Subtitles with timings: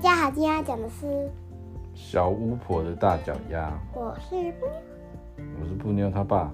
[0.00, 1.30] 家好，今天要讲的是
[1.94, 3.70] 小巫婆的大脚丫。
[3.92, 6.50] 我是布妞，我是布妞他爸，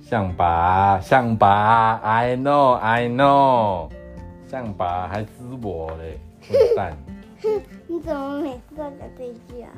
[0.00, 3.88] 像拔像拔，I know I know，
[4.48, 5.30] 像拔还滋
[5.62, 6.18] 我嘞，
[6.48, 6.96] 混蛋！
[7.86, 9.70] 你怎么每次都讲这一句啊？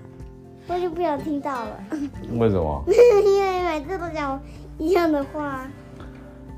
[0.68, 1.78] 我就不想听到了。
[2.38, 2.82] 为什么？
[2.86, 4.40] 因为每次都讲
[4.78, 5.66] 一样的话。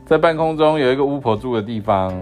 [0.06, 2.14] 在半空中有一个巫婆住的地方。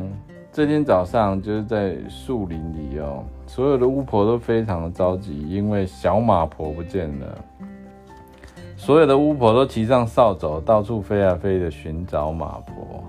[0.50, 7.38] 这天早上就是在树林里哦，所有的巫婆都非常的着急，因为小马婆不见了。
[8.76, 13.02] 所有的巫婆都骑上扫帚，到处飞啊飞的寻找马婆。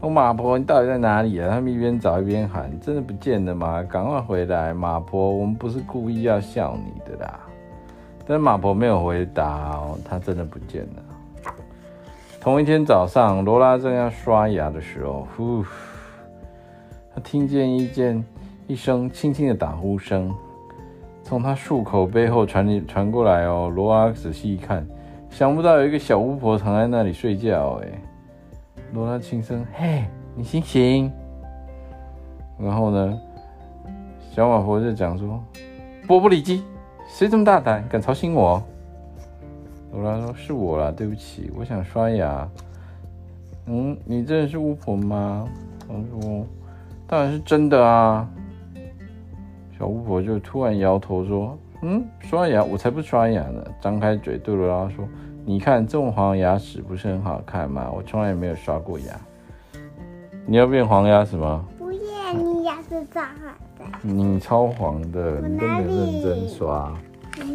[0.00, 1.48] 说马婆，你到底在哪里啊？
[1.50, 3.82] 他们一边找一边喊：“真的不见了吗？
[3.82, 5.28] 赶快回来，马婆！
[5.32, 7.40] 我们不是故意要笑你的啦。”
[8.24, 11.02] 但马婆没有回答哦，她真的不见了。
[12.40, 15.64] 同一天早上，罗拉正要刷牙的时候，呼。
[17.12, 18.24] 她听见一件
[18.68, 20.30] 一声轻轻的打呼声，
[21.22, 23.72] 从他漱口背后传传过来哦。
[23.74, 24.86] 罗拉仔细一看，
[25.30, 27.80] 想不到有一个小巫婆躺在那里睡觉。
[27.82, 27.88] 哎，
[28.92, 31.10] 罗拉轻声：“嘿，你醒醒。”
[32.60, 33.18] 然后呢，
[34.32, 35.42] 小马婆就讲说
[36.06, 36.62] ：“波波里基，
[37.08, 38.62] 谁这么大胆，敢吵醒我？”
[39.94, 42.46] 罗拉说：“是我啦，对不起，我想刷牙。”
[43.64, 45.48] 嗯，你真的是巫婆吗？
[45.88, 46.44] 他说。
[47.10, 48.28] 当然是真的啊！
[49.78, 55.08] 小巫婆就突然摇头说：“嗯，刷牙我才不刷牙呢！”张开嘴对罗拉说
[55.46, 57.88] ：“你看这种黄牙齿不是很好看吗？
[57.94, 59.14] 我从来也没有刷过牙。
[60.44, 61.64] 你要变黄牙齿吗？
[61.78, 63.84] 不要，你牙齿超好的。
[64.02, 66.92] 你超黄的，你都没有认真刷。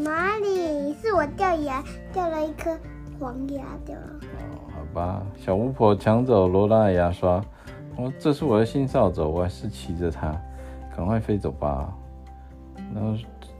[0.04, 0.94] 哪里？
[0.94, 2.72] 是我掉牙掉了一颗
[3.20, 4.20] 黄牙掉了。
[4.22, 7.44] 哦，好吧，小巫婆抢走罗拉的牙刷。
[7.98, 10.34] 哦，这是我的新扫帚，我还是骑着它，
[10.96, 11.94] 赶快飞走吧。
[12.94, 13.16] 然后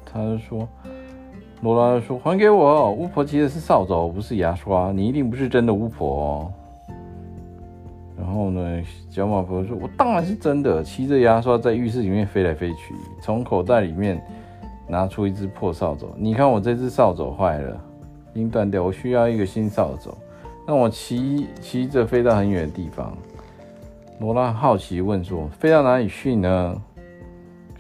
[0.06, 0.68] 他就说，
[1.62, 6.54] 罗拉说：“还给我，巫婆骑的是扫帚，不是牙刷，你一定不是真的巫婆哦。”
[8.16, 14.22] 然后呢，小马婆说：“我当然是真的，骑着牙刷在浴室里面飞来飞去，从口袋里面
[14.88, 16.06] 拿出一只破扫帚。
[16.16, 17.82] 你看我这只扫帚坏了，
[18.34, 20.14] 已经断掉，我需要一个新扫帚，
[20.68, 23.18] 让我骑骑着飞到很远的地方。”
[24.20, 26.82] 罗拉好奇问说：“飞到哪里去呢？”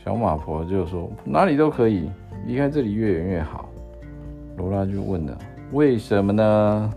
[0.03, 2.12] 小马婆就说：“哪里都可以，
[2.46, 3.69] 离开这里越远越好。”
[4.58, 5.38] 罗拉就问了
[5.72, 6.94] ：“为什么呢？”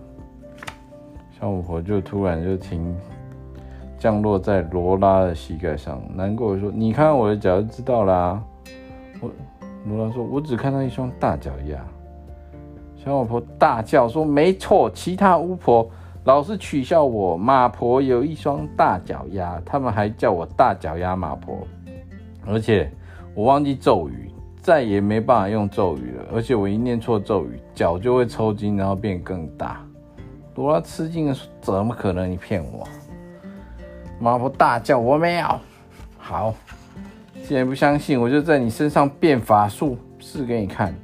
[1.39, 2.93] 小马婆就突然就停，
[3.97, 8.43] 降落在罗拉的膝盖上，难过的说：“你看我的脚就知道啦。”
[9.23, 9.31] 我
[9.87, 11.79] 罗拉说：“我只看到一双大脚丫。”
[12.97, 15.89] 小马婆大叫说：“没错，其他巫婆。”
[16.25, 21.57] 老是取笑我，马婆有一双大脚丫，他们还叫我大脚丫马婆。
[22.47, 22.91] 而且
[23.35, 24.31] 我忘记咒语，
[24.63, 26.25] 再也没办法用咒语了。
[26.33, 29.85] 而且我一念错咒语，脚就会抽筋，然后变更大。
[30.55, 32.31] 罗拉吃惊的说：“怎么可能？
[32.31, 32.87] 你骗我！”
[34.19, 35.61] 马婆大叫：“我没有。”
[36.17, 36.55] 好，
[37.47, 40.95] 既然不相信，我就在你身上变法术，试给你看。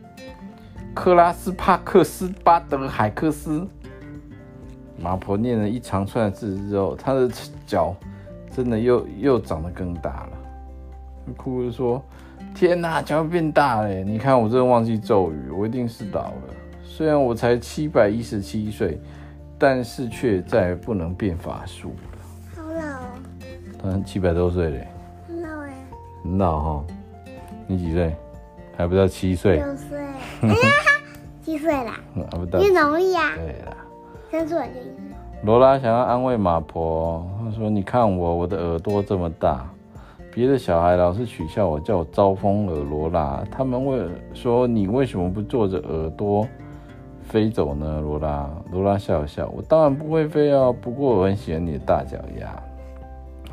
[0.94, 3.66] 克拉斯帕克斯巴德海克斯。
[4.98, 7.30] 马婆念了一长串的字之后，她的
[7.66, 7.94] 脚
[8.50, 10.38] 真的又又长得更大了。
[11.36, 12.02] 哭着说
[12.54, 13.88] ：“天哪，脚变大了！
[13.88, 16.54] 你看我真的忘记咒语，我一定是老了。
[16.82, 19.00] 虽然我才七百一十七岁，
[19.58, 22.18] 但是却再也不能变法术了。”
[22.56, 23.08] 好老哦！
[23.82, 24.86] 他七百多岁嘞。
[25.26, 25.74] 很老哎。
[26.22, 26.84] 很老哈？
[27.66, 28.14] 你几岁？
[28.76, 29.56] 还不到七岁。
[29.56, 29.98] 六岁。
[30.42, 30.54] 哎呀，
[31.42, 32.00] 七岁啦。
[32.30, 32.58] 还不到。
[32.58, 33.32] 你容易啊。
[33.36, 33.76] 对啦
[34.30, 34.68] 三岁。
[35.44, 39.68] 罗拉想要安慰马婆，她说：“你看我，我的耳朵这么大，
[40.34, 43.44] 别的小孩老是取笑我，叫我招风耳罗拉。
[43.50, 46.48] 他们问说，你为什么不坐着耳朵
[47.22, 52.62] 飞走呢？”罗拉，罗拉笑笑：“我当然不会飞啊，不过我很喜欢你的大脚丫。”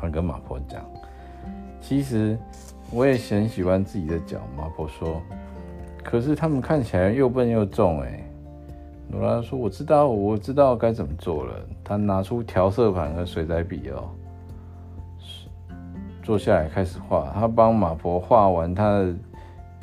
[0.00, 0.82] 他跟马婆讲
[1.82, 2.38] ：“其实
[2.90, 5.20] 我也很喜欢自己的脚。”马婆说
[6.02, 8.24] ：“可是他们看起来又笨又重，哎。”
[9.12, 11.54] 罗拉说：“我知道，我知道该怎么做了。”
[11.84, 14.08] 他拿出调色盘和水彩笔哦，
[16.22, 17.30] 坐下来开始画。
[17.34, 19.14] 他帮马婆画完他的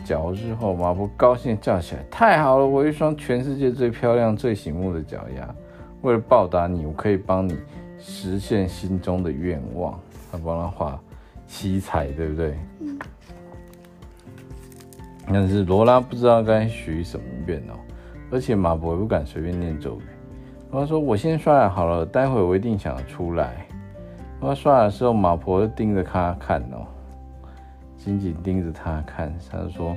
[0.03, 5.55] 脚之后，马婆高兴叫起来：“太好了，我一双全世界最漂亮、最醒目的脚丫！
[6.01, 7.57] 为了报答你，我可以帮你
[7.99, 9.99] 实现心中的愿望。”
[10.31, 10.99] 他帮他画
[11.47, 12.57] 七彩，对不对？
[12.79, 12.99] 嗯。
[15.27, 17.73] 但是罗拉不知道该许什么愿哦。
[18.31, 20.03] 而且马婆也不敢随便念咒语。
[20.71, 23.66] 他说：“我先刷牙好了，待会我一定想出来。”
[24.39, 26.85] 他刷牙的时候，马婆就盯着他看哦。
[27.97, 29.33] 紧紧盯着他看。
[29.51, 29.95] 他说：“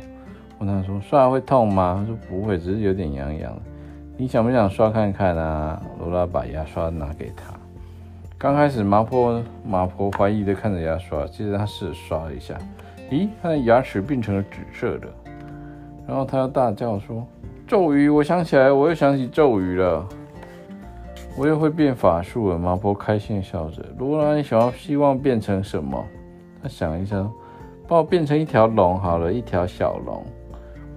[0.59, 3.53] 问他说刷牙会痛吗？”他说：“不会，只是有点痒痒。”
[4.17, 5.81] 你想不想刷看看啊？
[5.99, 7.55] 罗拉把牙刷拿给他。
[8.37, 12.59] 刚开始麻婆麻婆怀疑的看着牙刷，接着他试着刷了一下，
[13.11, 15.09] 咦，他的牙齿变成了紫色的。
[16.09, 17.25] 然后他又大叫说
[17.69, 18.09] ：“咒语！
[18.09, 20.05] 我想起来，我又想起咒语了，
[21.37, 23.85] 我又会变法术了。”麻婆开心笑着。
[23.99, 26.05] 罗拉，你想要希望变成什么？
[26.63, 27.27] 他想一下，
[27.89, 30.25] 把我变成一条龙好了，一条小龙。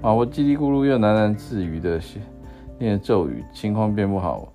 [0.01, 1.99] 麻婆叽里咕噜又喃喃自语的
[2.77, 4.47] 念咒语，情况变不好。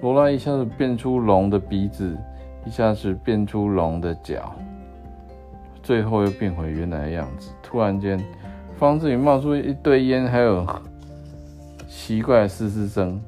[0.00, 2.16] 罗拉一下子变出龙的鼻子，
[2.66, 4.52] 一下子变出龙的脚，
[5.82, 7.52] 最后又变回原来的样子。
[7.62, 8.18] 突然间，
[8.76, 10.66] 房子里冒出一堆烟，还有
[11.86, 13.22] 奇怪的嘶嘶声。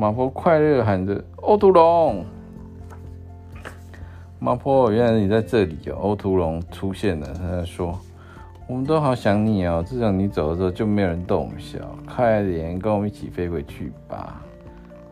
[0.00, 2.24] 马婆快乐喊着：“欧屠龙！”
[4.40, 5.94] 马婆，原来你在这里哦！
[6.00, 8.00] 欧屠龙出现了，他在说。
[8.66, 9.84] 我们都好想你哦！
[9.86, 11.78] 自从你走的时候，就没有人逗我们笑。
[12.06, 14.40] 快点跟我们一起飞回去吧！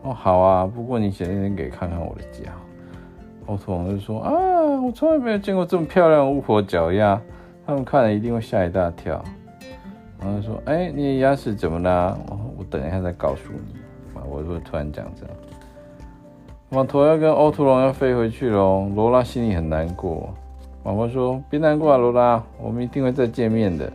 [0.01, 2.49] 哦，好啊，不过你先先给看看我的脚。
[3.45, 4.33] 欧图龙就说：“啊，
[4.81, 7.21] 我从来没有见过这么漂亮的巫婆脚丫，
[7.63, 9.23] 他们看了一定会吓一大跳。”
[10.19, 12.17] 然后说：“哎、你的牙齿怎么啦？
[12.27, 13.78] 我我等一下再告诉你。”
[14.29, 15.35] 我就会突然讲这样。
[16.69, 20.29] 马驼要跟欧屠龙要飞回去喽，罗拉心里很难过。
[20.83, 23.91] 妈妈说：“别难过啊，罗拉，我们一定会再见面的。”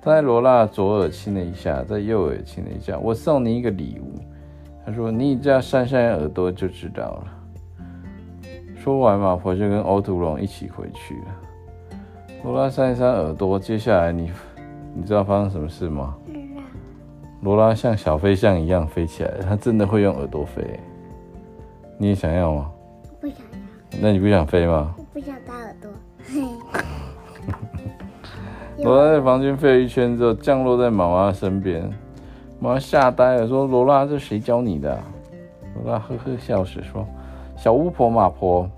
[0.00, 2.98] 他在罗拉左耳亲了一下，在右耳亲了一下。
[2.98, 4.20] 我送你一个礼物。
[4.86, 7.24] 他说：“你只要扇扇耳朵就知道了。”
[8.76, 11.96] 说完，马婆就跟欧屠龙一起回去了。
[12.44, 14.30] 罗拉扇一扇耳朵，接下来你
[14.94, 16.14] 你知道发生什么事吗？
[17.40, 20.62] 罗拉像小飞象一样飞起来，它真的会用耳朵飞。
[21.96, 22.70] 你也想要吗？
[23.20, 23.98] 不想要。
[24.00, 24.94] 那你不想飞吗？
[24.98, 25.90] 我不想打耳朵。
[28.84, 31.82] 罗拉在房间飞了一圈之后，降落在妈妈身边。
[32.60, 35.02] 妈妈吓呆了，说：“罗拉，这谁教你的啊？”
[35.82, 37.06] 罗拉呵呵笑着说
[37.56, 38.68] ：“小巫婆马婆。”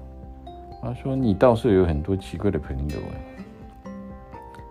[0.82, 2.96] 妈说：“你倒是有很多奇怪的朋友。”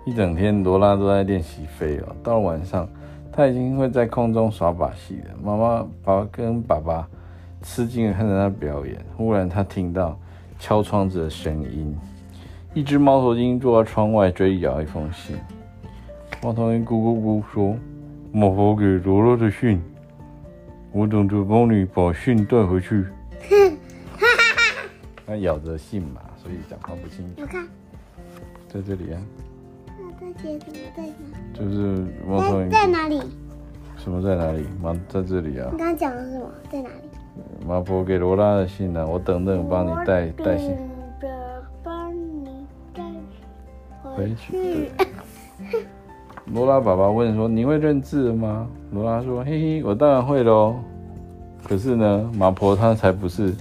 [0.06, 2.16] 一整天，罗拉都在练习飞哦。
[2.24, 2.88] 到了晚上，
[3.32, 5.36] 她已经会在空中耍把戏了。
[5.42, 7.08] 妈妈、爸爸跟爸爸
[7.62, 8.98] 吃惊的看着他表演。
[9.16, 10.20] 忽然，他听到
[10.60, 11.98] 敲窗子的声音。
[12.74, 15.38] 一只猫头鹰坐在窗外追咬一封信。
[16.44, 17.76] 猫头鹰咕咕咕说
[18.32, 19.82] ：“马婆给罗罗的信，
[20.92, 23.06] 我等着帮你把信带回去。
[25.26, 27.42] ”它咬着信嘛，所以讲话不清楚。
[27.42, 27.68] 我看，
[28.68, 29.22] 在这里啊。
[30.22, 30.78] 那在写什么？
[30.96, 31.12] 在哪？
[31.54, 33.22] 就是猫头鹰在哪里？
[33.98, 34.66] 什么在哪里？
[34.82, 35.70] 猫在这里啊。
[35.72, 36.50] 你刚刚讲的是什么？
[36.72, 37.10] 在哪里？
[37.66, 39.06] 马婆给罗拉的信呢、啊？
[39.06, 40.76] 我等等帮你带带信。
[44.16, 44.92] 回去。
[46.48, 50.76] 罗拉爸爸问说：“你会认字吗？”罗拉说：“嘿嘿，我当然会喽。
[51.64, 53.54] 可是呢，马婆她才不是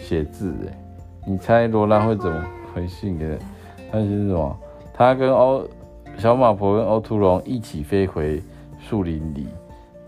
[0.00, 0.78] 写字哎，
[1.26, 3.44] 你猜罗拉会怎么回信给他？
[3.92, 4.56] 他是什么？
[4.92, 5.66] 他跟欧
[6.16, 8.42] 小马婆跟欧图龙一起飞回
[8.78, 9.46] 树林里，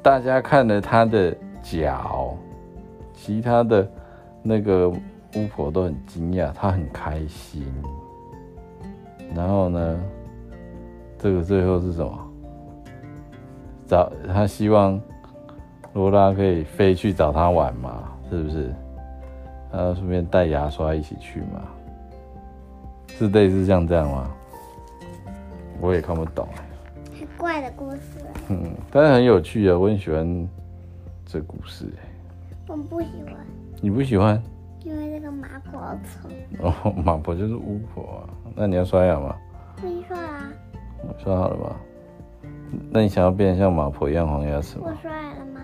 [0.03, 2.35] 大家看了他的脚，
[3.13, 3.87] 其他的
[4.43, 7.67] 那个巫婆都很惊讶，她很开心。”
[9.35, 10.01] 然后呢，
[11.19, 12.19] 这个最后是什么？
[13.87, 14.99] 找他希望
[15.93, 18.75] 罗拉可以飞去找他玩嘛，是不是？
[19.73, 21.63] 然后顺便带牙刷一起去嘛，
[23.09, 24.31] 是类似像这样吗？
[25.81, 26.49] 我也看不懂。
[27.19, 28.01] 很怪的故事。
[28.49, 30.49] 嗯，但是很有趣啊，我很喜欢
[31.25, 31.87] 这故事。
[32.69, 33.35] 我不喜欢。
[33.81, 34.41] 你不喜欢？
[34.85, 36.29] 因为那个麻婆好丑。
[36.61, 38.29] 哦， 麻婆就是巫婆啊。
[38.55, 39.37] 那你要刷牙吗？
[39.83, 40.53] 没刷啊。
[41.19, 41.77] 刷好了吧？
[42.91, 44.85] 那你想要变成像麻婆一样黄牙齿吗？
[44.87, 45.61] 我刷了吗？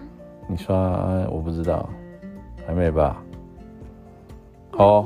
[0.48, 0.76] 你刷，
[1.30, 1.88] 我不知道，
[2.66, 3.22] 还没吧？
[4.70, 5.04] 好，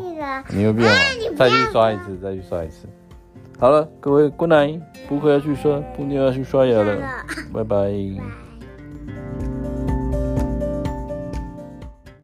[0.50, 2.86] 你又变了，再去刷一次，再去刷一次。
[3.58, 6.96] 好了，各位，Good night，不会要去刷，不你要去刷牙了，
[7.54, 8.45] 拜拜。